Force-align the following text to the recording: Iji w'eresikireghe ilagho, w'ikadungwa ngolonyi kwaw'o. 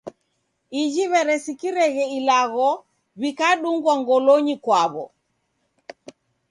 Iji 0.81 1.03
w'eresikireghe 1.11 2.03
ilagho, 2.17 2.69
w'ikadungwa 3.19 3.93
ngolonyi 4.01 4.55
kwaw'o. 4.63 5.05